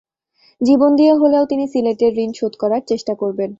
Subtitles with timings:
[0.61, 3.49] জীবন দিয়ে হলেও তিনি সিলেটের ঋণ শোধ করার চেষ্টা করবেন।